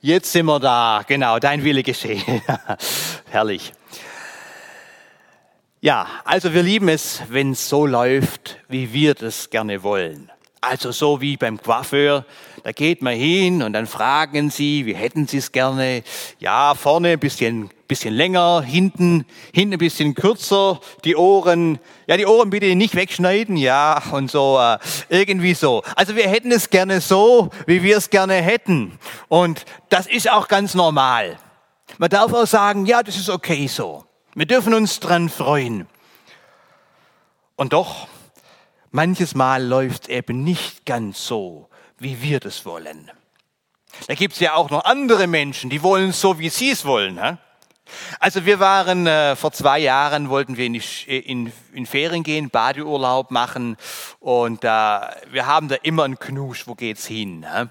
[0.00, 2.22] Jetzt sind wir da, genau, dein Wille geschehe.
[3.30, 3.72] Herrlich.
[5.80, 10.30] Ja, also wir lieben es, wenn es so läuft, wie wir das gerne wollen.
[10.60, 12.24] Also so wie beim Coiffeur,
[12.64, 16.02] da geht man hin und dann fragen sie, wie hätten sie es gerne?
[16.40, 19.24] Ja, vorne ein bisschen, bisschen länger, hinten,
[19.54, 21.78] hinten ein bisschen kürzer, die Ohren,
[22.08, 24.78] ja, die Ohren bitte nicht wegschneiden, ja, und so, äh,
[25.08, 25.84] irgendwie so.
[25.94, 28.98] Also wir hätten es gerne so, wie wir es gerne hätten.
[29.28, 31.38] Und das ist auch ganz normal.
[31.98, 34.04] Man darf auch sagen, ja, das ist okay so.
[34.34, 35.86] Wir dürfen uns dran freuen.
[37.54, 38.08] Und doch,
[38.90, 43.10] manches Mal läuft eben nicht ganz so, wie wir das wollen.
[44.06, 47.22] Da gibt es ja auch noch andere Menschen, die wollen so, wie sie es wollen.
[47.22, 47.36] He?
[48.20, 50.82] Also wir waren äh, vor zwei Jahren, wollten wir in, die,
[51.18, 53.76] in, in Ferien gehen, Badeurlaub machen
[54.20, 57.46] und äh, wir haben da immer einen Knusch, wo geht's hin?
[57.50, 57.66] He?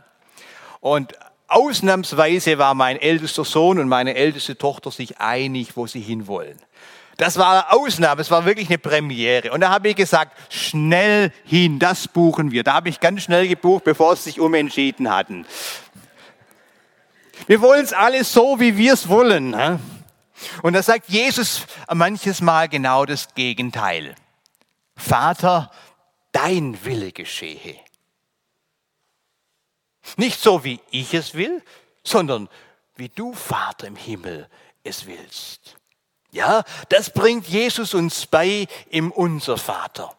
[0.79, 1.13] Und
[1.48, 6.57] ausnahmsweise war mein ältester Sohn und meine älteste Tochter sich einig, wo sie hinwollen.
[7.18, 9.51] Das war eine Ausnahme, es war wirklich eine Premiere.
[9.51, 12.63] Und da habe ich gesagt, schnell hin, das buchen wir.
[12.63, 15.48] Da habe ich ganz schnell gebucht, bevor sie sich umentschieden hatten.
[17.48, 19.55] Wir wollen es alles so, wie wir es wollen.
[20.62, 24.13] Und da sagt Jesus manches Mal genau das Gegenteil.
[24.95, 25.71] Vater,
[26.32, 27.76] dein Wille geschehe.
[30.18, 31.63] Nicht so, wie ich es will,
[32.04, 32.48] sondern
[32.95, 34.48] wie du, Vater im Himmel,
[34.84, 35.76] es willst.
[36.31, 40.17] Ja, das bringt Jesus uns bei im Unser Vater.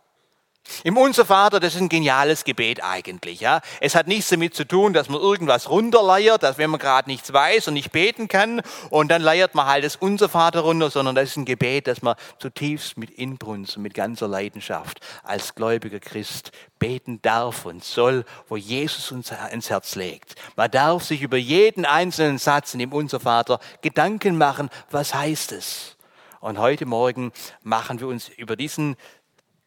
[0.85, 3.41] Im Unser Vater, das ist ein geniales Gebet eigentlich.
[3.41, 3.61] Ja.
[3.81, 7.33] Es hat nichts damit zu tun, dass man irgendwas runterleiert, dass wenn man gerade nichts
[7.33, 11.15] weiß und nicht beten kann und dann leiert man halt das Unser Vater runter, sondern
[11.15, 16.01] das ist ein Gebet, das man zutiefst mit Inbrunst und mit ganzer Leidenschaft als gläubiger
[16.01, 20.35] Christ beten darf und soll, wo Jesus uns ins Herz legt.
[20.55, 25.53] Man darf sich über jeden einzelnen Satz in dem Unser Vater Gedanken machen, was heißt
[25.53, 25.98] es?
[26.41, 28.97] Und heute Morgen machen wir uns über diesen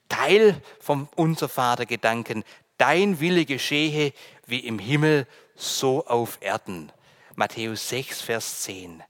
[0.07, 2.43] Teil vom Unser Vater Gedanken.
[2.77, 4.13] Dein Wille geschehe
[4.45, 6.91] wie im Himmel, so auf Erden.
[7.35, 9.03] Matthäus 6, Vers 10.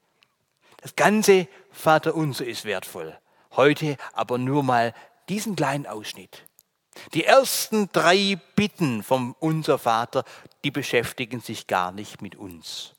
[0.77, 3.17] Das ganze Vater Unser ist wertvoll.
[3.55, 4.93] Heute aber nur mal
[5.29, 6.43] diesen kleinen Ausschnitt.
[7.13, 10.23] Die ersten drei Bitten vom Unser Vater,
[10.63, 12.93] die beschäftigen sich gar nicht mit uns,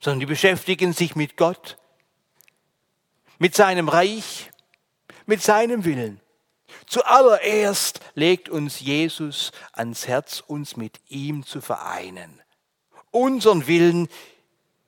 [0.00, 1.78] sondern die beschäftigen sich mit Gott,
[3.38, 4.50] mit seinem Reich,
[5.26, 6.20] mit seinem Willen.
[6.86, 12.42] Zuallererst legt uns Jesus ans Herz, uns mit ihm zu vereinen,
[13.10, 14.08] unseren Willen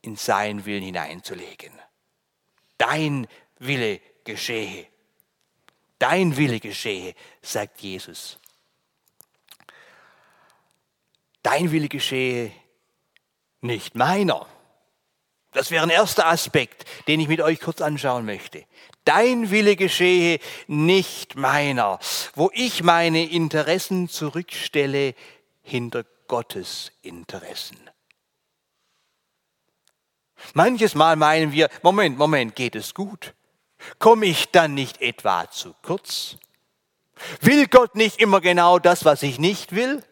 [0.03, 1.73] in seinen Willen hineinzulegen.
[2.79, 3.27] Dein
[3.59, 4.87] Wille geschehe.
[5.99, 8.39] Dein Wille geschehe, sagt Jesus.
[11.43, 12.53] Dein Wille geschehe,
[13.61, 14.47] nicht meiner.
[15.56, 18.67] Das wäre ein erster Aspekt, den ich mit euch kurz anschauen möchte.
[19.06, 21.99] Dein Wille geschehe, nicht meiner,
[22.34, 25.15] wo ich meine Interessen zurückstelle
[25.62, 27.78] hinter Gottes Interessen.
[30.53, 33.33] Manches Mal meinen wir, Moment, Moment, geht es gut?
[33.99, 36.37] Komme ich dann nicht etwa zu kurz?
[37.41, 40.05] Will Gott nicht immer genau das, was ich nicht will?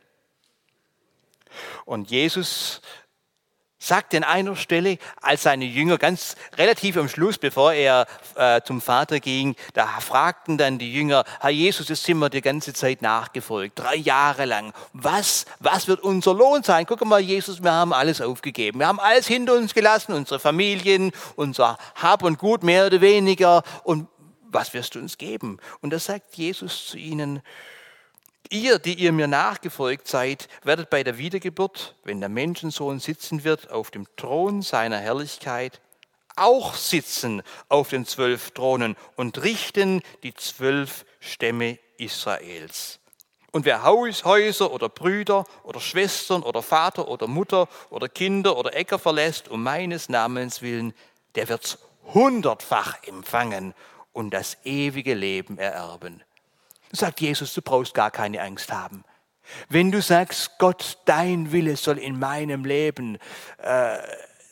[1.84, 2.81] Und Jesus
[3.87, 8.81] sagt an einer Stelle, als seine Jünger ganz relativ am Schluss, bevor er äh, zum
[8.81, 13.03] Vater ging, da fragten dann die Jünger, Herr Jesus, das sind wir die ganze Zeit
[13.03, 14.72] nachgefolgt, drei Jahre lang.
[14.93, 16.87] Was, was wird unser Lohn sein?
[16.87, 18.78] Guck mal, Jesus, wir haben alles aufgegeben.
[18.78, 23.62] Wir haben alles hinter uns gelassen, unsere Familien, unser Hab und Gut mehr oder weniger.
[23.83, 24.09] Und
[24.43, 25.59] was wirst du uns geben?
[25.81, 27.43] Und da sagt Jesus zu ihnen,
[28.50, 33.71] Ihr, die ihr mir nachgefolgt seid, werdet bei der Wiedergeburt, wenn der Menschensohn sitzen wird
[33.71, 35.81] auf dem Thron seiner Herrlichkeit,
[36.37, 42.99] auch sitzen auf den zwölf Thronen und richten die zwölf Stämme Israels.
[43.50, 48.99] Und wer Häuser oder Brüder oder Schwestern oder Vater oder Mutter oder Kinder oder Äcker
[48.99, 50.92] verlässt um meines Namens willen,
[51.36, 51.78] der wird's
[52.13, 53.74] hundertfach empfangen
[54.13, 56.22] und das ewige Leben ererben
[56.94, 59.04] sagt Jesus, du brauchst gar keine Angst haben.
[59.68, 63.18] Wenn du sagst, Gott, dein Wille soll in meinem Leben
[63.58, 63.98] äh,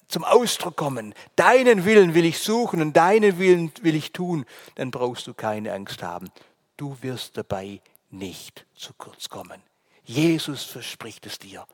[0.08, 4.44] zum Ausdruck kommen, deinen Willen will ich suchen und deinen Willen will ich tun,
[4.74, 6.30] dann brauchst du keine Angst haben.
[6.76, 7.80] Du wirst dabei
[8.10, 9.62] nicht zu kurz kommen.
[10.04, 11.66] Jesus verspricht es dir.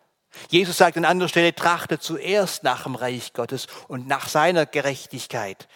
[0.51, 5.67] Jesus sagt an anderer Stelle, trachte zuerst nach dem Reich Gottes und nach seiner Gerechtigkeit.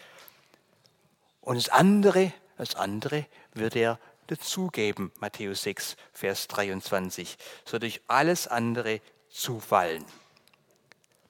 [1.41, 8.47] Und das andere, das andere wird er dazugeben, Matthäus 6, Vers 23, so durch alles
[8.47, 10.05] andere zufallen.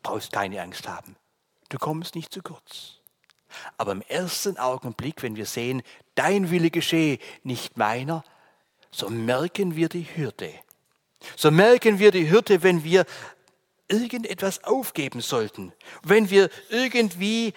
[0.02, 1.16] Brauchst keine Angst haben.
[1.68, 2.98] Du kommst nicht zu kurz.
[3.76, 5.82] Aber im ersten Augenblick, wenn wir sehen,
[6.14, 8.24] dein Wille geschehe, nicht meiner,
[8.90, 10.52] so merken wir die Hürde.
[11.36, 13.06] So merken wir die Hürde, wenn wir
[13.88, 15.72] irgendetwas aufgeben sollten,
[16.02, 17.52] wenn wir irgendwie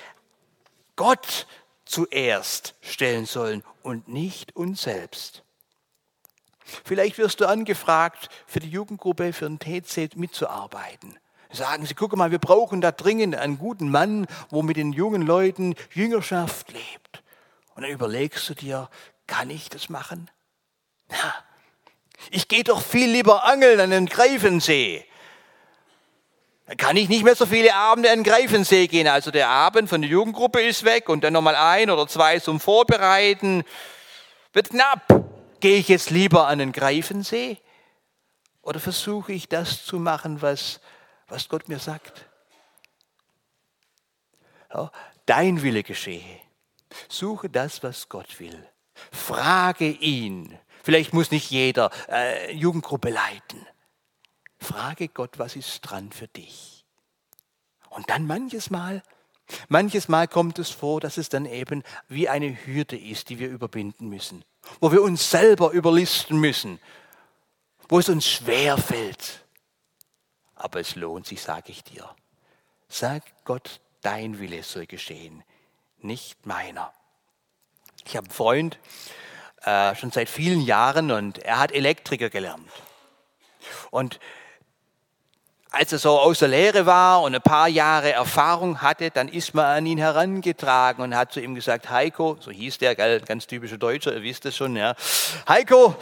[0.96, 1.48] Gott
[1.86, 5.44] zuerst stellen sollen und nicht uns selbst.
[6.84, 11.20] Vielleicht wirst du angefragt, für die Jugendgruppe, für den TC mitzuarbeiten.
[11.52, 15.22] Sagen sie, guck mal, wir brauchen da dringend einen guten Mann, wo mit den jungen
[15.22, 17.24] Leuten Jüngerschaft lebt.
[17.76, 18.90] Und dann überlegst du dir,
[19.28, 20.30] kann ich das machen?
[21.12, 21.36] Ja,
[22.32, 25.06] ich gehe doch viel lieber angeln an den Greifensee.
[26.66, 29.08] Dann kann ich nicht mehr so viele Abende an den Greifensee gehen.
[29.08, 32.60] Also der Abend von der Jugendgruppe ist weg und dann nochmal ein oder zwei zum
[32.60, 33.64] Vorbereiten.
[34.54, 35.26] Wird knapp.
[35.60, 37.58] Gehe ich jetzt lieber an den Greifensee?
[38.62, 40.80] Oder versuche ich das zu machen, was,
[41.28, 42.26] was Gott mir sagt?
[44.74, 44.92] Ja,
[45.28, 46.40] dein Wille geschehe.
[47.10, 48.68] Suche das, was Gott will.
[49.12, 50.58] Frage ihn.
[50.84, 53.66] Vielleicht muss nicht jeder äh, Jugendgruppe leiten.
[54.60, 56.86] Frage Gott, was ist dran für dich?
[57.90, 59.04] Und dann manches Mal,
[59.70, 63.50] manches Mal kommt es vor, dass es dann eben wie eine Hürde ist, die wir
[63.50, 64.44] überwinden müssen,
[64.80, 66.80] wo wir uns selber überlisten müssen,
[67.88, 69.46] wo es uns schwer fällt.
[70.56, 72.10] Aber es lohnt sich, sage ich dir.
[72.88, 75.44] Sag Gott, dein Wille soll geschehen,
[76.00, 76.94] nicht meiner.
[78.06, 78.80] Ich habe einen Freund,
[79.64, 82.70] äh, schon seit vielen Jahren und er hat Elektriker gelernt.
[83.90, 84.20] Und
[85.76, 89.54] als er so aus der Lehre war und ein paar Jahre Erfahrung hatte, dann ist
[89.54, 93.78] man an ihn herangetragen und hat zu ihm gesagt, Heiko, so hieß der, ganz typischer
[93.78, 94.96] Deutscher, ihr wisst es schon, ja.
[95.50, 95.96] Heiko,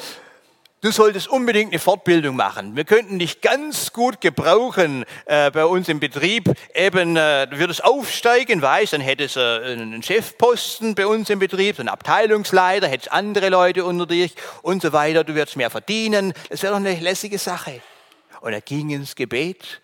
[0.82, 2.76] du solltest unbedingt eine Fortbildung machen.
[2.76, 6.54] Wir könnten dich ganz gut gebrauchen äh, bei uns im Betrieb.
[6.76, 11.40] Eben, äh, du würdest aufsteigen, weißt, dann hättest du äh, einen Chefposten bei uns im
[11.40, 15.24] Betrieb, einen Abteilungsleiter, hättest andere Leute unter dich und so weiter.
[15.24, 16.34] Du würdest mehr verdienen.
[16.50, 17.82] Das wäre doch eine lässige Sache.
[18.44, 19.82] Und er ging ins Gebet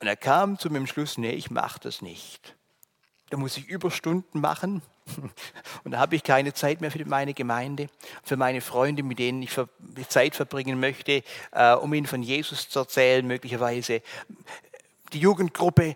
[0.00, 2.56] und er kam zu dem Schluss, nee, ich mache das nicht.
[3.28, 4.80] Da muss ich Überstunden machen
[5.84, 7.88] und da habe ich keine Zeit mehr für meine Gemeinde,
[8.22, 9.50] für meine Freunde, mit denen ich
[10.08, 14.00] Zeit verbringen möchte, äh, um ihnen von Jesus zu erzählen, möglicherweise
[15.12, 15.94] die Jugendgruppe.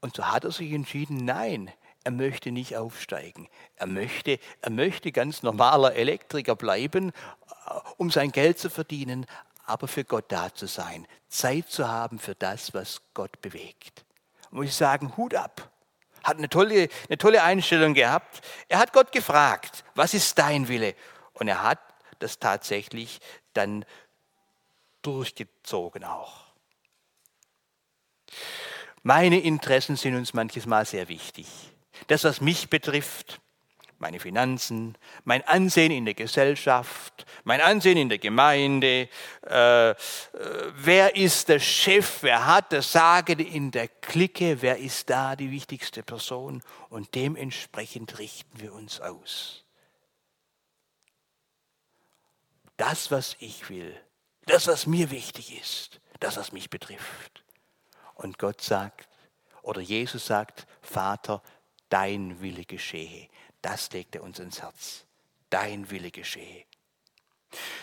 [0.00, 1.72] Und so hat er sich entschieden, nein,
[2.04, 3.48] er möchte nicht aufsteigen.
[3.74, 9.26] Er möchte, er möchte ganz normaler Elektriker bleiben, äh, um sein Geld zu verdienen,
[9.68, 14.04] aber für Gott da zu sein, Zeit zu haben für das, was Gott bewegt.
[14.50, 15.70] Muss ich sagen, Hut ab.
[16.24, 18.40] Hat eine tolle, eine tolle Einstellung gehabt.
[18.68, 20.94] Er hat Gott gefragt, was ist dein Wille?
[21.34, 21.80] Und er hat
[22.18, 23.20] das tatsächlich
[23.52, 23.84] dann
[25.02, 26.46] durchgezogen auch.
[29.02, 31.46] Meine Interessen sind uns manches Mal sehr wichtig.
[32.08, 33.40] Das, was mich betrifft,
[33.98, 39.08] meine Finanzen, mein Ansehen in der Gesellschaft, mein Ansehen in der Gemeinde,
[39.46, 39.96] äh, äh,
[40.74, 45.50] wer ist der Chef, wer hat das Sagen in der Clique, wer ist da die
[45.50, 46.62] wichtigste Person?
[46.88, 49.64] Und dementsprechend richten wir uns aus.
[52.76, 54.00] Das, was ich will,
[54.46, 57.42] das, was mir wichtig ist, das, was mich betrifft.
[58.14, 59.08] Und Gott sagt,
[59.62, 61.42] oder Jesus sagt, Vater,
[61.88, 63.28] dein Wille geschehe
[63.62, 65.04] das legt er uns ins Herz.
[65.50, 66.64] Dein Wille geschehe.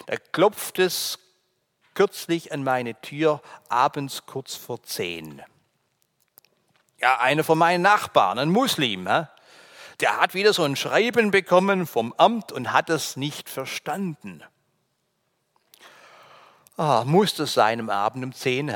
[0.05, 1.19] Da klopft es
[1.93, 5.41] kürzlich an meine Tür, abends kurz vor zehn.
[6.99, 9.05] Ja, einer von meinen Nachbarn, ein Muslim,
[9.99, 14.43] der hat wieder so ein Schreiben bekommen vom Amt und hat es nicht verstanden.
[16.77, 18.69] Ah, muss das sein am Abend um zehn?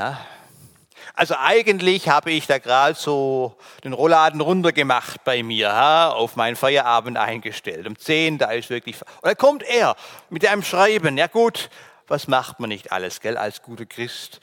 [1.13, 6.55] Also eigentlich habe ich da gerade so den Rollladen runtergemacht bei mir, ha, auf meinen
[6.55, 7.87] Feierabend eingestellt.
[7.87, 8.95] Um 10, da ist wirklich...
[9.01, 9.95] Und dann kommt er
[10.29, 11.17] mit einem Schreiben.
[11.17, 11.69] Ja gut,
[12.07, 14.39] was macht man nicht alles, gell, als guter Christ?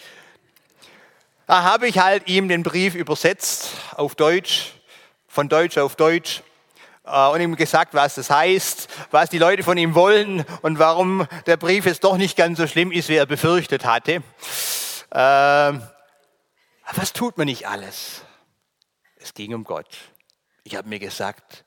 [1.47, 4.73] Da habe ich halt ihm den Brief übersetzt auf Deutsch,
[5.29, 6.43] von Deutsch auf Deutsch
[7.05, 11.27] äh, und ihm gesagt, was das heißt, was die Leute von ihm wollen und warum
[11.47, 14.23] der Brief jetzt doch nicht ganz so schlimm ist, wie er befürchtet hatte.
[15.15, 15.83] Ähm,
[16.95, 18.23] was tut man nicht alles?
[19.17, 19.97] Es ging um Gott.
[20.63, 21.65] Ich habe mir gesagt,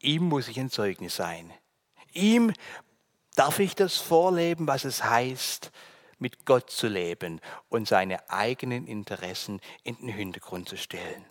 [0.00, 1.52] ihm muss ich ein Zeugnis sein.
[2.12, 2.52] Ihm
[3.34, 5.70] darf ich das vorleben, was es heißt,
[6.18, 11.24] mit Gott zu leben und seine eigenen Interessen in den Hintergrund zu stellen.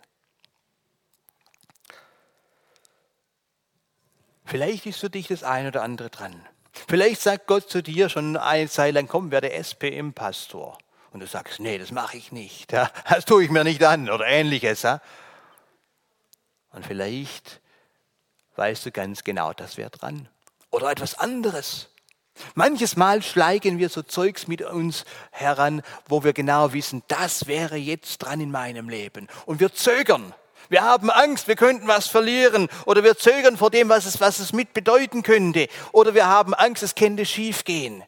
[4.44, 6.46] Vielleicht ist für dich das eine oder andere dran.
[6.72, 10.78] Vielleicht sagt Gott zu dir schon eine Zeit lang, komm, werde SPM-Pastor
[11.16, 14.10] und du sagst, nee, das mache ich nicht, ja, das tue ich mir nicht an
[14.10, 14.82] oder ähnliches.
[14.82, 15.00] Ja.
[16.72, 17.62] Und vielleicht
[18.56, 20.28] weißt du ganz genau, das wäre dran.
[20.70, 21.88] Oder etwas anderes.
[22.54, 27.76] Manches Mal schleichen wir so Zeugs mit uns heran, wo wir genau wissen, das wäre
[27.76, 29.26] jetzt dran in meinem Leben.
[29.46, 30.34] Und wir zögern.
[30.68, 32.68] Wir haben Angst, wir könnten was verlieren.
[32.84, 35.68] Oder wir zögern vor dem, was es, was es mit bedeuten könnte.
[35.92, 38.04] Oder wir haben Angst, es könnte schiefgehen.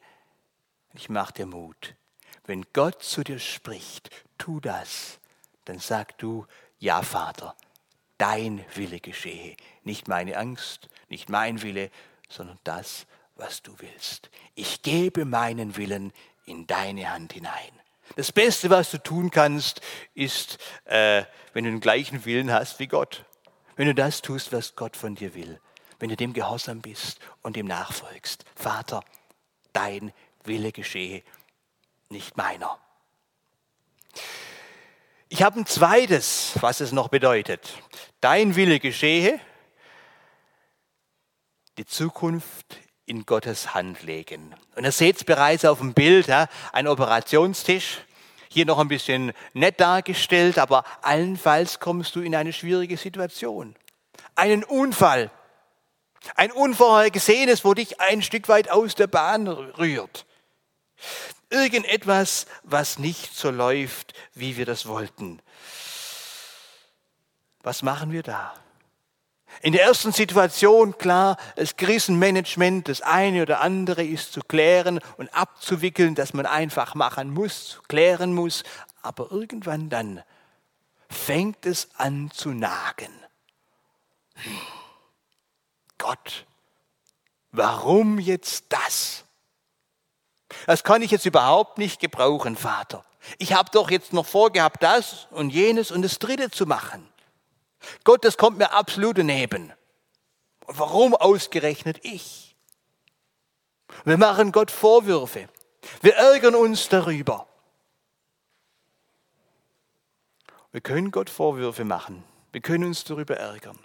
[0.92, 1.94] Ich mache dir Mut.
[2.48, 5.20] Wenn Gott zu dir spricht, tu das.
[5.66, 6.46] Dann sag du,
[6.78, 7.54] ja Vater,
[8.16, 9.54] dein Wille geschehe.
[9.84, 11.90] Nicht meine Angst, nicht mein Wille,
[12.26, 14.30] sondern das, was du willst.
[14.54, 16.10] Ich gebe meinen Willen
[16.46, 17.52] in deine Hand hinein.
[18.16, 19.82] Das Beste, was du tun kannst,
[20.14, 23.26] ist, äh, wenn du den gleichen Willen hast wie Gott.
[23.76, 25.60] Wenn du das tust, was Gott von dir will.
[25.98, 28.46] Wenn du dem gehorsam bist und dem nachfolgst.
[28.54, 29.04] Vater,
[29.74, 30.14] dein
[30.44, 31.22] Wille geschehe,
[32.10, 32.78] nicht meiner.
[35.28, 37.82] Ich habe ein zweites, was es noch bedeutet.
[38.20, 39.38] Dein Wille geschehe,
[41.76, 44.54] die Zukunft in Gottes Hand legen.
[44.74, 47.98] Und ihr seht es bereits auf dem Bild, ja, ein Operationstisch.
[48.50, 53.76] Hier noch ein bisschen nett dargestellt, aber allenfalls kommst du in eine schwierige Situation.
[54.34, 55.30] Einen Unfall.
[56.34, 60.26] Ein Unvorhergesehenes, wo dich ein Stück weit aus der Bahn rührt.
[61.50, 65.40] Irgendetwas, was nicht so läuft, wie wir das wollten.
[67.62, 68.54] Was machen wir da?
[69.62, 75.34] In der ersten Situation, klar, das Krisenmanagement, das eine oder andere ist zu klären und
[75.34, 78.62] abzuwickeln, dass man einfach machen muss, klären muss.
[79.02, 80.22] Aber irgendwann dann
[81.08, 83.12] fängt es an zu nagen.
[84.34, 84.58] Hm.
[85.98, 86.46] Gott,
[87.50, 89.24] warum jetzt das?
[90.66, 93.04] Das kann ich jetzt überhaupt nicht gebrauchen, Vater.
[93.38, 97.06] Ich habe doch jetzt noch vorgehabt, das und jenes und das Dritte zu machen.
[98.04, 99.72] Gott, das kommt mir absolut daneben.
[100.66, 102.56] Warum ausgerechnet ich?
[104.04, 105.48] Wir machen Gott Vorwürfe.
[106.02, 107.46] Wir ärgern uns darüber.
[110.72, 112.24] Wir können Gott Vorwürfe machen.
[112.52, 113.78] Wir können uns darüber ärgern.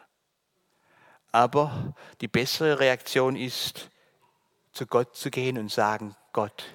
[1.32, 3.89] Aber die bessere Reaktion ist,
[4.73, 6.65] zu Gott zu gehen und sagen, Gott,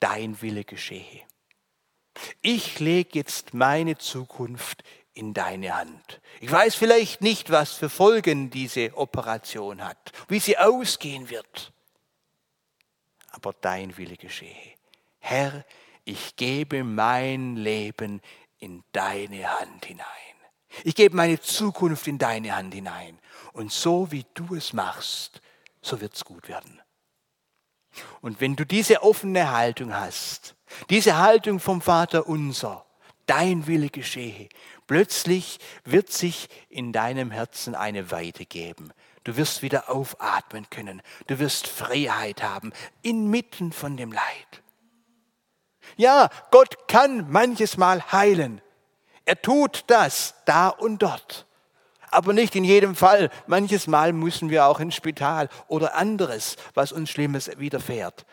[0.00, 1.22] dein Wille geschehe.
[2.42, 4.82] Ich lege jetzt meine Zukunft
[5.12, 6.20] in deine Hand.
[6.40, 11.72] Ich weiß vielleicht nicht, was für Folgen diese Operation hat, wie sie ausgehen wird.
[13.30, 14.74] Aber dein Wille geschehe.
[15.18, 15.64] Herr,
[16.04, 18.20] ich gebe mein Leben
[18.58, 20.06] in deine Hand hinein.
[20.84, 23.18] Ich gebe meine Zukunft in deine Hand hinein.
[23.52, 25.40] Und so wie du es machst,
[25.82, 26.80] so wird es gut werden.
[28.20, 30.54] Und wenn du diese offene Haltung hast,
[30.90, 32.86] diese Haltung vom Vater unser,
[33.26, 34.48] dein Wille geschehe,
[34.86, 38.92] plötzlich wird sich in deinem Herzen eine Weite geben.
[39.24, 41.02] Du wirst wieder aufatmen können.
[41.26, 42.72] Du wirst Freiheit haben
[43.02, 44.62] inmitten von dem Leid.
[45.96, 48.60] Ja, Gott kann manches Mal heilen.
[49.24, 51.46] Er tut das da und dort.
[52.10, 53.30] Aber nicht in jedem Fall.
[53.46, 58.26] Manches Mal müssen wir auch ins Spital oder anderes, was uns Schlimmes widerfährt.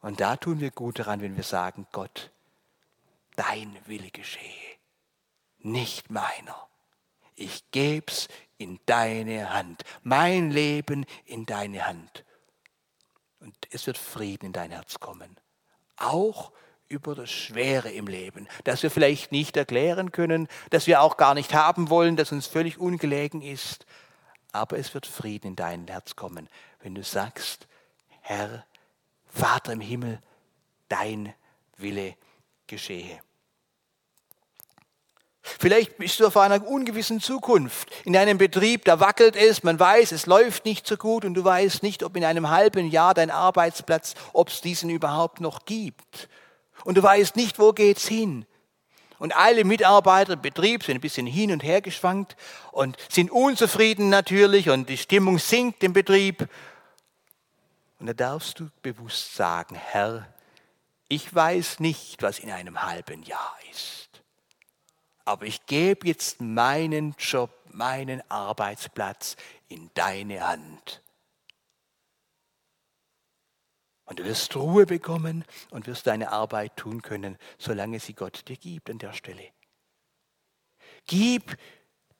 [0.00, 2.30] Und da tun wir gut daran, wenn wir sagen, Gott,
[3.34, 4.76] dein Wille geschehe,
[5.58, 6.68] nicht meiner.
[7.34, 8.28] Ich geb's
[8.58, 12.24] in deine Hand, mein Leben in deine Hand.
[13.40, 15.36] Und es wird Frieden in dein Herz kommen.
[15.96, 16.52] Auch
[16.88, 21.34] über das Schwere im Leben, das wir vielleicht nicht erklären können, das wir auch gar
[21.34, 23.86] nicht haben wollen, das uns völlig ungelegen ist.
[24.52, 26.48] Aber es wird Frieden in dein Herz kommen,
[26.80, 27.66] wenn du sagst,
[28.20, 28.64] Herr,
[29.26, 30.20] Vater im Himmel,
[30.88, 31.34] dein
[31.76, 32.14] Wille
[32.66, 33.20] geschehe.
[35.42, 37.88] Vielleicht bist du auf einer ungewissen Zukunft.
[38.04, 41.44] In einem Betrieb, da wackelt es, man weiß, es läuft nicht so gut und du
[41.44, 46.28] weißt nicht, ob in einem halben Jahr dein Arbeitsplatz, ob es diesen überhaupt noch gibt
[46.86, 48.46] und du weißt nicht, wo geht's hin.
[49.18, 52.36] Und alle Mitarbeiter im Betrieb sind ein bisschen hin und her geschwankt
[52.70, 56.48] und sind unzufrieden natürlich und die Stimmung sinkt im Betrieb.
[57.98, 60.28] Und da darfst du bewusst sagen, Herr,
[61.08, 64.08] ich weiß nicht, was in einem halben Jahr ist.
[65.24, 69.36] Aber ich gebe jetzt meinen Job, meinen Arbeitsplatz
[69.68, 71.02] in deine Hand.
[74.06, 78.56] Und du wirst Ruhe bekommen und wirst deine Arbeit tun können, solange sie Gott dir
[78.56, 79.50] gibt an der Stelle.
[81.06, 81.58] Gib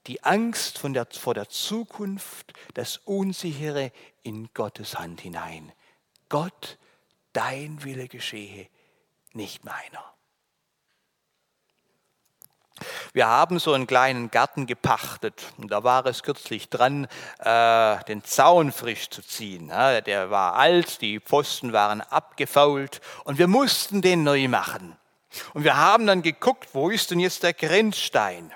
[0.07, 5.73] die Angst der, vor der Zukunft, das Unsichere in Gottes Hand hinein.
[6.29, 6.79] Gott,
[7.33, 8.69] dein Wille geschehe,
[9.33, 10.16] nicht meiner.
[13.13, 17.07] Wir haben so einen kleinen Garten gepachtet und da war es kürzlich dran,
[17.39, 19.69] äh, den Zaun frisch zu ziehen.
[19.69, 24.97] Ja, der war alt, die Pfosten waren abgefault und wir mussten den neu machen.
[25.55, 28.53] Und wir haben dann geguckt, wo ist denn jetzt der Grenzstein?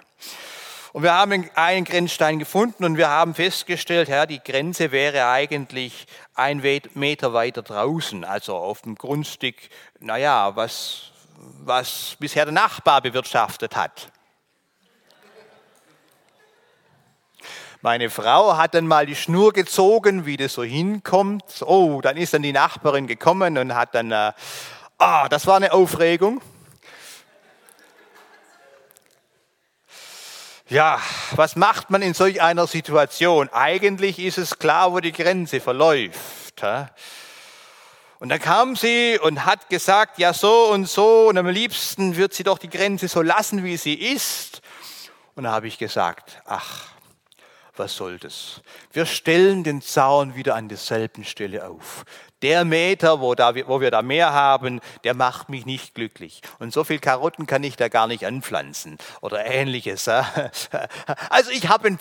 [0.93, 6.07] Und wir haben einen Grenzstein gefunden und wir haben festgestellt, ja, die Grenze wäre eigentlich
[6.35, 6.63] ein
[6.95, 9.55] Meter weiter draußen, also auf dem Grundstück,
[10.01, 11.13] naja, was,
[11.65, 14.11] was bisher der Nachbar bewirtschaftet hat.
[17.83, 21.63] Meine Frau hat dann mal die Schnur gezogen, wie das so hinkommt.
[21.63, 24.33] Oh, dann ist dann die Nachbarin gekommen und hat dann, äh,
[24.99, 26.43] ah, das war eine Aufregung.
[30.69, 31.01] Ja,
[31.37, 33.49] was macht man in solch einer Situation?
[33.49, 36.63] Eigentlich ist es klar, wo die Grenze verläuft.
[38.21, 42.35] Und dann kam sie und hat gesagt, ja so und so, und am liebsten wird
[42.35, 44.61] sie doch die Grenze so lassen, wie sie ist.
[45.35, 46.89] Und da habe ich gesagt, ach,
[47.77, 48.61] was soll das?
[48.93, 52.05] Wir stellen den Zaun wieder an derselben Stelle auf.
[52.43, 56.43] Der Meter, wo, da, wo wir da mehr haben, der macht mich nicht glücklich.
[56.59, 60.11] Und so viel Karotten kann ich da gar nicht anpflanzen oder ähnliches.
[61.31, 61.97] Also ich habe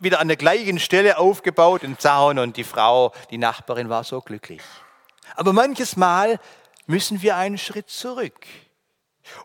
[0.00, 4.20] wieder an der gleichen Stelle aufgebaut, den Zaun, und die Frau, die Nachbarin war so
[4.20, 4.60] glücklich.
[5.34, 6.38] Aber manches Mal
[6.86, 8.46] müssen wir einen Schritt zurück.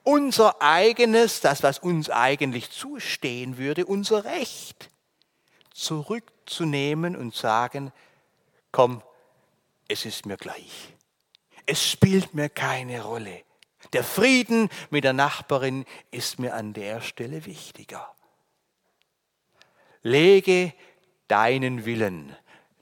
[0.04, 4.90] Unser eigenes, das, was uns eigentlich zustehen würde, unser Recht,
[5.74, 7.92] zurückzunehmen und sagen,
[8.72, 9.04] komm,
[9.88, 10.94] es ist mir gleich.
[11.66, 13.44] Es spielt mir keine Rolle.
[13.94, 18.14] Der Frieden mit der Nachbarin ist mir an der Stelle wichtiger.
[20.02, 20.74] Lege
[21.28, 22.36] deinen Willen,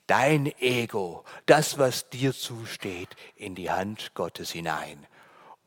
[0.08, 5.06] dein Ego, das, was dir zusteht, in die Hand Gottes hinein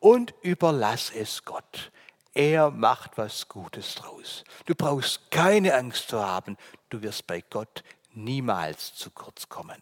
[0.00, 1.90] und überlass es Gott.
[2.34, 4.44] Er macht was Gutes draus.
[4.66, 6.56] Du brauchst keine Angst zu haben,
[6.88, 9.80] du wirst bei Gott niemals zu kurz kommen.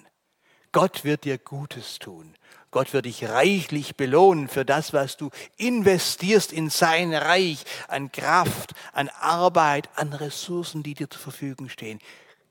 [0.73, 2.35] Gott wird dir Gutes tun.
[2.71, 8.75] Gott wird dich reichlich belohnen für das, was du investierst in sein Reich an Kraft,
[8.93, 11.99] an Arbeit, an Ressourcen, die dir zur Verfügung stehen.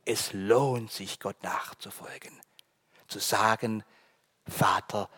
[0.06, 2.40] Es lohnt sich, Gott nachzufolgen.
[3.08, 3.84] Zu sagen,
[4.48, 5.10] Vater,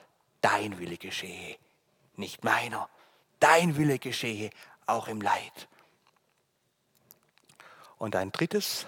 [0.42, 1.58] dein Wille geschehe,
[2.16, 2.90] nicht meiner.
[3.40, 4.50] Dein Wille geschehe
[4.86, 5.68] auch im Leid.
[7.98, 8.86] Und ein drittes,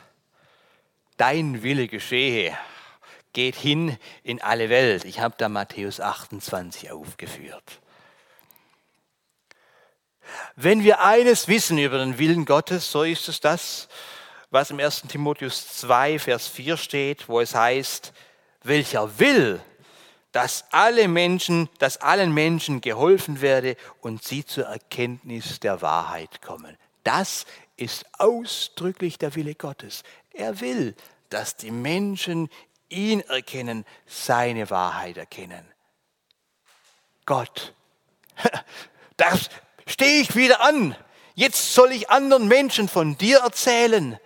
[1.17, 2.57] dein Wille geschehe,
[3.33, 5.05] geht hin in alle Welt.
[5.05, 7.81] Ich habe da Matthäus 28 aufgeführt.
[10.55, 13.87] Wenn wir eines wissen über den Willen Gottes, so ist es das,
[14.51, 15.03] was im 1.
[15.03, 18.13] Timotheus 2, Vers 4 steht, wo es heißt,
[18.63, 19.61] welcher will,
[20.31, 26.77] dass alle Menschen, dass allen Menschen geholfen werde und sie zur Erkenntnis der Wahrheit kommen.
[27.03, 27.45] Das
[27.77, 30.03] ist ausdrücklich der Wille Gottes.
[30.33, 30.95] Er will,
[31.29, 32.49] dass die Menschen
[32.89, 35.65] ihn erkennen, seine Wahrheit erkennen.
[37.25, 37.73] Gott,
[39.17, 39.49] das
[39.85, 40.95] stehe ich wieder an.
[41.35, 44.19] Jetzt soll ich anderen Menschen von dir erzählen.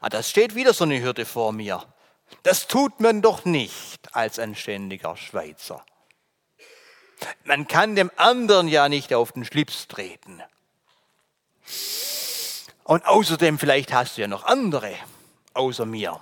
[0.00, 1.84] Ah, das steht wieder so eine Hürde vor mir.
[2.42, 5.84] Das tut man doch nicht als ein ständiger Schweizer.
[7.44, 10.42] Man kann dem anderen ja nicht auf den Schlips treten.
[12.84, 14.94] Und außerdem, vielleicht hast du ja noch andere
[15.52, 16.20] außer mir.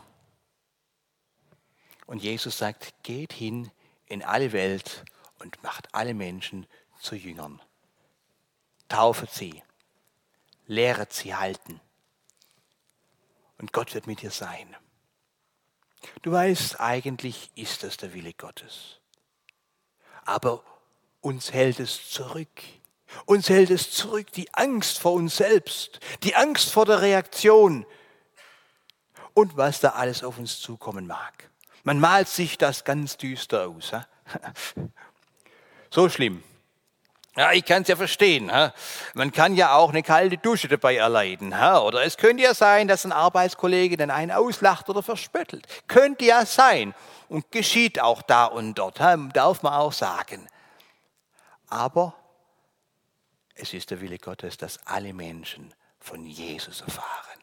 [2.06, 3.70] Und Jesus sagt, geht hin
[4.06, 5.04] in alle Welt
[5.38, 6.66] und macht alle Menschen
[7.00, 7.60] zu Jüngern.
[8.88, 9.62] Taufet sie,
[10.66, 11.80] lehret sie halten.
[13.58, 14.74] Und Gott wird mit dir sein.
[16.22, 19.00] Du weißt, eigentlich ist das der Wille Gottes.
[20.24, 20.62] Aber
[21.20, 22.62] uns hält es zurück.
[23.24, 27.86] Uns hält es zurück die Angst vor uns selbst, die Angst vor der Reaktion
[29.32, 31.50] und was da alles auf uns zukommen mag.
[31.84, 33.92] Man malt sich das ganz düster aus.
[35.90, 36.42] So schlimm.
[37.38, 38.50] Ja, ich kann es ja verstehen.
[39.14, 41.52] Man kann ja auch eine kalte Dusche dabei erleiden.
[41.52, 45.64] Oder es könnte ja sein, dass ein Arbeitskollege dann einen auslacht oder verspöttelt.
[45.86, 46.96] Könnte ja sein.
[47.28, 50.48] Und geschieht auch da und dort, darf man auch sagen.
[51.68, 52.16] Aber
[53.54, 57.38] es ist der Wille Gottes, dass alle Menschen von Jesus erfahren.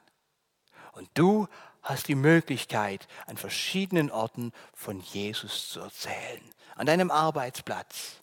[0.91, 1.47] Und du
[1.83, 6.41] hast die Möglichkeit, an verschiedenen Orten von Jesus zu erzählen.
[6.75, 8.21] An deinem Arbeitsplatz,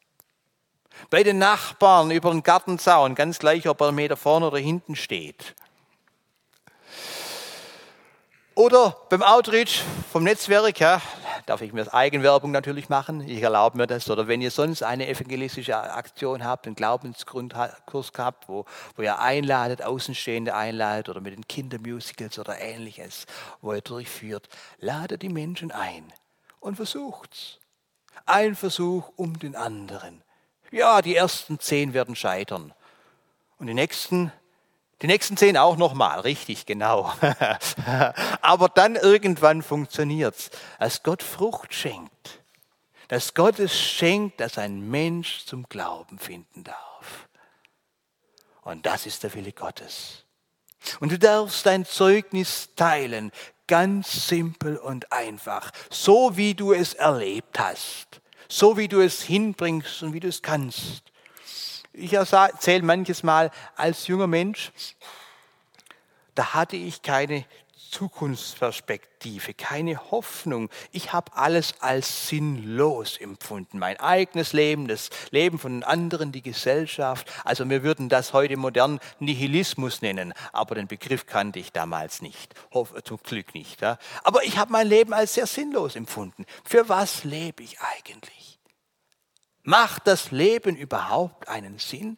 [1.11, 4.97] bei den Nachbarn über den Gartenzaun, ganz gleich, ob er einen Meter vorne oder hinten
[4.97, 5.55] steht.
[8.55, 11.01] Oder beim Outreach vom Netzwerk, ja,
[11.47, 13.27] darf ich mir Eigenwerbung natürlich machen.
[13.27, 14.11] Ich erlaube mir das.
[14.11, 19.83] Oder wenn ihr sonst eine evangelistische Aktion habt, einen Glaubensgrundkurs gehabt, wo, wo ihr einladet,
[19.83, 23.27] Außenstehende einladet oder mit den Kindermusicals oder ähnliches,
[23.63, 26.13] wo ihr durchführt, ladet die Menschen ein
[26.61, 27.59] und versucht's.
[28.27, 30.23] Ein Versuch um den anderen.
[30.73, 32.75] Ja, die ersten zehn werden scheitern.
[33.59, 34.33] Und die nächsten
[35.03, 37.13] die nächsten zehn auch nochmal, richtig, genau.
[38.41, 42.41] Aber dann irgendwann funktioniert es, als Gott Frucht schenkt.
[43.09, 47.29] Dass Gott es schenkt, dass ein Mensch zum Glauben finden darf.
[48.63, 50.25] Und das ist der Wille Gottes.
[51.01, 53.33] Und du darfst dein Zeugnis teilen,
[53.67, 58.22] ganz simpel und einfach, so wie du es erlebt hast,
[58.53, 61.05] so wie du es hinbringst und wie du es kannst.
[61.95, 64.73] Ich erzähle manches Mal als junger Mensch,
[66.35, 67.47] da hatte ich keine
[67.93, 70.71] Zukunftsperspektive, keine Hoffnung.
[70.93, 73.79] Ich habe alles als sinnlos empfunden.
[73.79, 77.31] Mein eigenes Leben, das Leben von anderen, die Gesellschaft.
[77.45, 82.55] Also wir würden das heute modern Nihilismus nennen, aber den Begriff kannte ich damals nicht.
[83.05, 83.83] Zum Glück nicht.
[83.83, 83.99] Ja.
[84.25, 86.47] Aber ich habe mein Leben als sehr sinnlos empfunden.
[86.65, 88.59] Für was lebe ich eigentlich?
[89.65, 92.17] Macht das Leben überhaupt einen Sinn?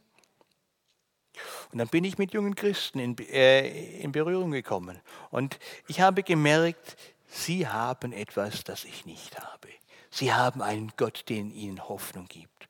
[1.75, 5.01] Und dann bin ich mit jungen Christen in, äh, in, Berührung gekommen.
[5.33, 5.59] Und
[5.89, 9.71] ich habe gemerkt, sie haben etwas, das ich nicht habe.
[10.09, 12.69] Sie haben einen Gott, der ihnen Hoffnung gibt.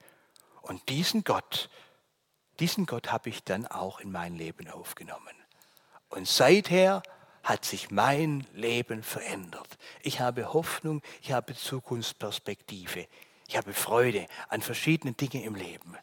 [0.63, 1.69] Und diesen Gott,
[2.61, 5.37] diesen Gott habe ich dann auch in mein Leben aufgenommen.
[6.09, 7.03] Und seither
[7.43, 9.77] hat sich mein Leben verändert.
[10.01, 13.07] Ich habe Hoffnung, ich habe Zukunftsperspektive.
[13.49, 15.95] Ich habe Freude an verschiedenen Dingen im Leben.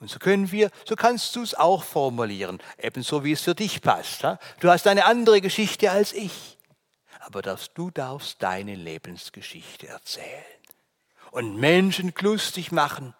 [0.00, 3.80] Und so können wir, so kannst du es auch formulieren, ebenso wie es für dich
[3.80, 4.24] passt.
[4.60, 6.58] Du hast eine andere Geschichte als ich,
[7.20, 10.44] aber du darfst deine Lebensgeschichte erzählen
[11.30, 13.14] und Menschen lustig machen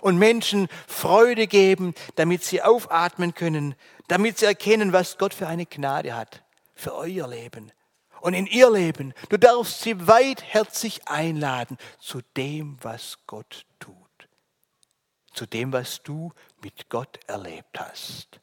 [0.00, 3.74] und Menschen Freude geben, damit sie aufatmen können,
[4.08, 6.42] damit sie erkennen, was Gott für eine Gnade hat
[6.74, 7.72] für euer Leben
[8.20, 9.14] und in ihr Leben.
[9.28, 14.05] Du darfst sie weitherzig einladen zu dem, was Gott tut.
[15.36, 18.40] Zu dem, was du mit Gott erlebt hast.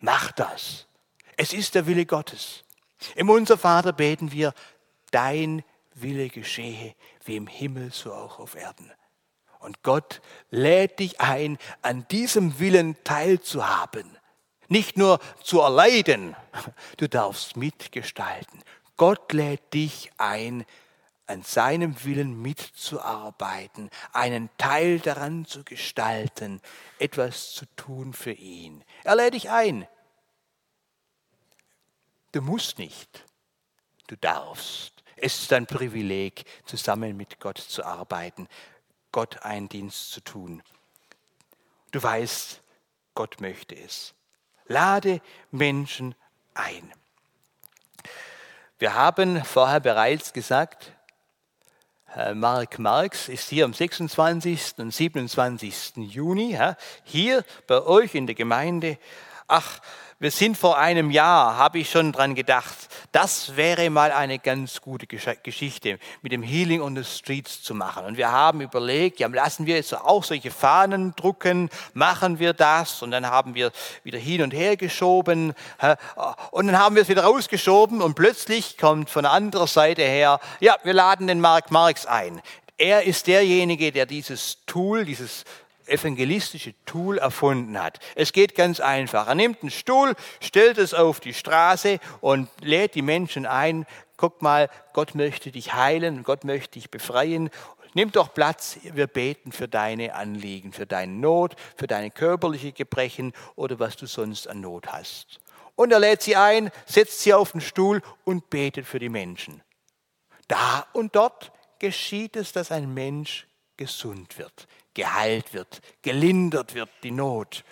[0.00, 0.86] Mach das.
[1.36, 2.64] Es ist der Wille Gottes.
[3.16, 4.54] Im Unser Vater beten wir,
[5.10, 5.62] dein
[5.94, 6.94] Wille geschehe,
[7.26, 8.90] wie im Himmel, so auch auf Erden.
[9.58, 14.16] Und Gott lädt dich ein, an diesem Willen teilzuhaben.
[14.68, 16.34] Nicht nur zu erleiden,
[16.96, 18.64] du darfst mitgestalten.
[18.96, 20.64] Gott lädt dich ein,
[21.32, 26.60] an seinem Willen mitzuarbeiten, einen Teil daran zu gestalten,
[26.98, 28.84] etwas zu tun für ihn.
[29.02, 29.88] Er lädt dich ein.
[32.32, 33.24] Du musst nicht,
[34.08, 35.02] du darfst.
[35.16, 38.48] Es ist ein Privileg, zusammen mit Gott zu arbeiten,
[39.10, 40.62] Gott einen Dienst zu tun.
[41.92, 42.60] Du weißt,
[43.14, 44.14] Gott möchte es.
[44.66, 46.14] Lade Menschen
[46.54, 46.92] ein.
[48.78, 50.92] Wir haben vorher bereits gesagt,
[52.34, 54.74] Mark Marx ist hier am 26.
[54.78, 55.96] und 27.
[55.96, 56.58] Juni
[57.04, 58.98] hier bei euch in der Gemeinde.
[59.48, 59.80] Ach,
[60.22, 62.76] wir sind vor einem Jahr, habe ich schon dran gedacht,
[63.10, 68.04] das wäre mal eine ganz gute Geschichte mit dem Healing on the Streets zu machen.
[68.04, 73.02] Und wir haben überlegt, ja, lassen wir jetzt auch solche Fahnen drucken, machen wir das?
[73.02, 73.72] Und dann haben wir
[74.04, 75.54] wieder hin und her geschoben.
[76.52, 80.38] Und dann haben wir es wieder rausgeschoben und plötzlich kommt von der anderen Seite her,
[80.60, 82.40] ja, wir laden den Mark Marx ein.
[82.78, 85.44] Er ist derjenige, der dieses Tool, dieses
[85.86, 87.98] evangelistische Tool erfunden hat.
[88.14, 89.28] Es geht ganz einfach.
[89.28, 93.86] Er nimmt einen Stuhl, stellt es auf die Straße und lädt die Menschen ein.
[94.16, 97.50] Guck mal, Gott möchte dich heilen, Gott möchte dich befreien.
[97.94, 103.32] Nimm doch Platz, wir beten für deine Anliegen, für deine Not, für deine körperliche Gebrechen
[103.54, 105.40] oder was du sonst an Not hast.
[105.74, 109.62] Und er lädt sie ein, setzt sie auf den Stuhl und betet für die Menschen.
[110.48, 117.10] Da und dort geschieht es, dass ein Mensch gesund wird, geheilt wird, gelindert wird, die
[117.10, 117.64] Not.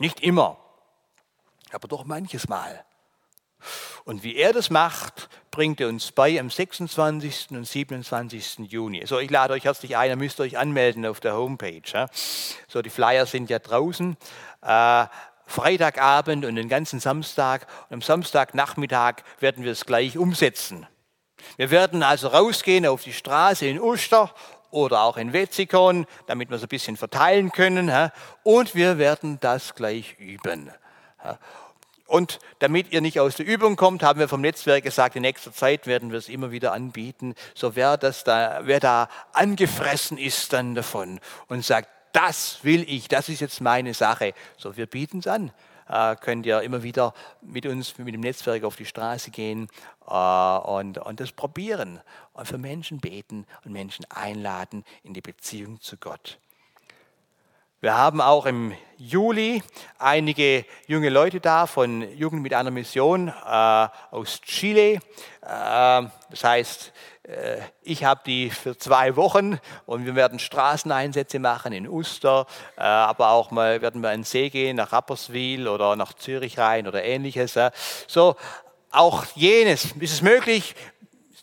[0.00, 0.58] Nicht immer,
[1.72, 2.84] aber doch manches Mal.
[4.04, 7.50] Und wie er das macht, bringt er uns bei am 26.
[7.50, 8.70] und 27.
[8.70, 9.04] Juni.
[9.06, 12.08] So, ich lade euch herzlich ein, ihr müsst euch anmelden auf der Homepage.
[12.68, 14.16] So, die Flyer sind ja draußen.
[14.62, 15.06] Äh,
[15.46, 17.66] Freitagabend und den ganzen Samstag.
[17.88, 20.86] Und am Samstagnachmittag werden wir es gleich umsetzen.
[21.56, 24.34] Wir werden also rausgehen auf die Straße in Uster
[24.70, 28.10] oder auch in Wetzikon, damit wir es ein bisschen verteilen können.
[28.42, 30.70] Und wir werden das gleich üben.
[32.06, 35.52] Und damit ihr nicht aus der Übung kommt, haben wir vom Netzwerk gesagt, in nächster
[35.52, 37.34] Zeit werden wir es immer wieder anbieten.
[37.54, 43.08] So wer, das da, wer da angefressen ist dann davon und sagt, das will ich,
[43.08, 44.32] das ist jetzt meine Sache.
[44.56, 45.52] So, wir bieten es an.
[45.88, 49.68] Äh, könnt ihr immer wieder mit uns, mit dem Netzwerk auf die Straße gehen
[50.06, 52.00] äh, und, und das probieren
[52.32, 56.38] und für Menschen beten und Menschen einladen in die Beziehung zu Gott.
[57.80, 59.62] Wir haben auch im Juli
[60.00, 64.94] einige junge Leute da von Jugend mit einer Mission äh, aus Chile.
[64.94, 65.00] Äh,
[65.42, 71.88] das heißt, äh, ich habe die für zwei Wochen und wir werden Straßeneinsätze machen in
[71.88, 76.14] Uster, äh, aber auch mal werden wir in den See gehen, nach Rapperswil oder nach
[76.14, 77.56] Zürich rein oder ähnliches.
[78.08, 78.34] So,
[78.90, 80.74] auch jenes ist es möglich,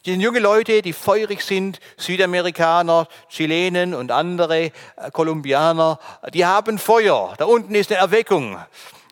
[0.06, 4.72] die sind junge Leute, die feurig sind, Südamerikaner, Chilenen und andere, äh,
[5.12, 6.00] Kolumbianer,
[6.34, 7.34] die haben Feuer.
[7.38, 8.58] Da unten ist eine Erweckung.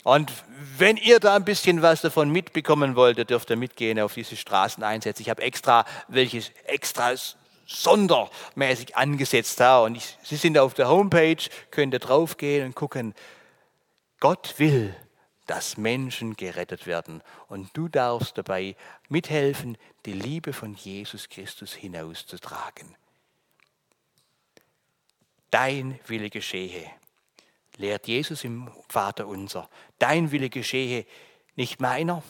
[0.03, 0.31] Und
[0.77, 5.21] wenn ihr da ein bisschen was davon mitbekommen wollt, dürft ihr mitgehen auf diese Straßeneinsätze.
[5.21, 7.13] Ich habe extra welches extra
[7.65, 11.37] sondermäßig angesetzt da und ich, Sie sind auf der Homepage,
[11.71, 13.15] könnt ihr draufgehen und gucken.
[14.19, 14.95] Gott will,
[15.45, 17.21] dass Menschen gerettet werden.
[17.47, 18.75] Und du darfst dabei
[19.09, 22.95] mithelfen, die Liebe von Jesus Christus hinauszutragen.
[25.51, 26.89] Dein Wille geschehe,
[27.77, 29.69] lehrt Jesus im Vater unser.
[29.99, 31.05] Dein Wille geschehe,
[31.55, 32.23] nicht meiner.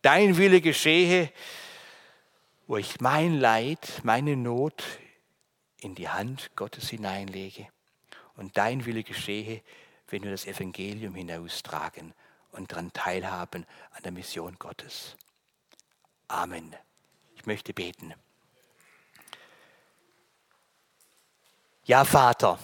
[0.00, 1.30] Dein Wille geschehe,
[2.66, 4.82] wo ich mein Leid, meine Not
[5.80, 7.68] in die Hand Gottes hineinlege.
[8.36, 9.62] Und dein Wille geschehe,
[10.12, 12.12] wenn wir das Evangelium hinaustragen
[12.52, 15.16] und daran teilhaben an der Mission Gottes.
[16.28, 16.76] Amen.
[17.34, 18.12] Ich möchte beten.
[21.86, 22.58] Ja, Vater,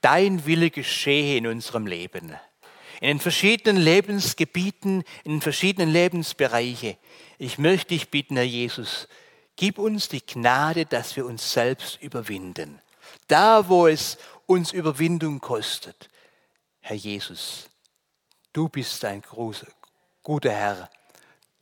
[0.00, 2.36] dein Wille geschehe in unserem Leben,
[3.00, 6.96] in den verschiedenen Lebensgebieten, in den verschiedenen Lebensbereichen.
[7.38, 9.08] Ich möchte dich bitten, Herr Jesus,
[9.56, 12.80] gib uns die Gnade, dass wir uns selbst überwinden.
[13.26, 16.08] Da, wo es uns Überwindung kostet,
[16.86, 17.70] Herr Jesus,
[18.52, 19.68] du bist ein großer,
[20.22, 20.90] guter Herr.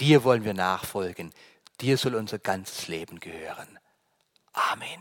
[0.01, 1.33] Dir wollen wir nachfolgen.
[1.81, 3.79] Dir soll unser ganzes Leben gehören.
[4.53, 5.01] Amen.